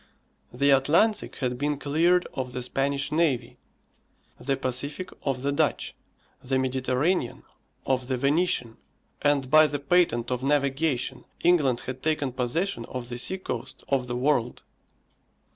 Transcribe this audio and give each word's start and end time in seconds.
The 0.51 0.71
Atlantic 0.71 1.35
had 1.35 1.59
been 1.59 1.77
cleared 1.77 2.25
of 2.33 2.53
the 2.53 2.63
Spanish 2.63 3.11
navy, 3.11 3.59
the 4.39 4.57
Pacific 4.57 5.11
of 5.21 5.43
the 5.43 5.51
Dutch, 5.51 5.93
the 6.43 6.57
Mediterranean 6.57 7.43
of 7.85 8.07
the 8.07 8.17
Venetian, 8.17 8.77
and 9.21 9.47
by 9.51 9.67
the 9.67 9.77
patent 9.77 10.31
of 10.31 10.41
navigation, 10.41 11.25
England 11.41 11.81
had 11.81 12.01
taken 12.01 12.31
possession 12.31 12.85
of 12.85 13.09
the 13.09 13.19
sea 13.19 13.37
coast 13.37 13.83
of 13.89 14.07
the 14.07 14.15
world. 14.15 14.63